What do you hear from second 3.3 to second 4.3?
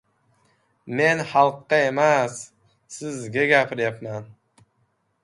gapirayapman!